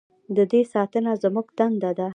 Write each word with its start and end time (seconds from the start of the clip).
د 0.35 0.37
دې 0.51 0.61
ساتنه 0.73 1.11
زموږ 1.23 1.47
دنده 1.57 1.91
ده 1.99 2.07